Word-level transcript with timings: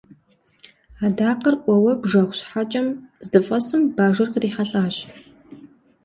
Адакъэр 1.05 1.55
ӏуэуэ 1.63 1.93
бжэгъу 2.01 2.35
щхьэкӏэм 2.37 2.87
здыфӏэсым, 3.25 3.81
бажэр 3.95 4.29
кърихьэлӏащ. 4.33 4.95